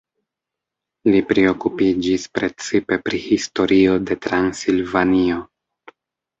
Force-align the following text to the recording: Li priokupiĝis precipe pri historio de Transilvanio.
Li 1.15 1.21
priokupiĝis 1.31 2.25
precipe 2.39 2.99
pri 3.05 3.21
historio 3.27 4.01
de 4.09 4.21
Transilvanio. 4.27 5.41